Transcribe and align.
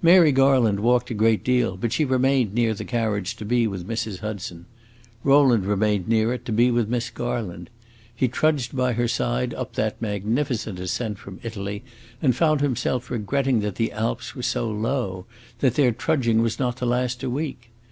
Mary 0.00 0.30
Garland 0.30 0.78
walked 0.78 1.10
a 1.10 1.14
great 1.14 1.42
deal, 1.42 1.76
but 1.76 1.92
she 1.92 2.04
remained 2.04 2.54
near 2.54 2.72
the 2.72 2.84
carriage 2.84 3.34
to 3.34 3.44
be 3.44 3.66
with 3.66 3.84
Mrs. 3.84 4.20
Hudson. 4.20 4.64
Rowland 5.24 5.66
remained 5.66 6.06
near 6.06 6.32
it 6.32 6.44
to 6.44 6.52
be 6.52 6.70
with 6.70 6.88
Miss 6.88 7.10
Garland. 7.10 7.68
He 8.14 8.28
trudged 8.28 8.76
by 8.76 8.92
her 8.92 9.08
side 9.08 9.52
up 9.54 9.72
that 9.72 10.00
magnificent 10.00 10.78
ascent 10.78 11.18
from 11.18 11.40
Italy, 11.42 11.82
and 12.22 12.36
found 12.36 12.60
himself 12.60 13.10
regretting 13.10 13.58
that 13.62 13.74
the 13.74 13.90
Alps 13.90 14.36
were 14.36 14.44
so 14.44 14.70
low, 14.70 15.26
and 15.54 15.58
that 15.62 15.74
their 15.74 15.90
trudging 15.90 16.42
was 16.42 16.60
not 16.60 16.76
to 16.76 16.86
last 16.86 17.24
a 17.24 17.28
week. 17.28 17.70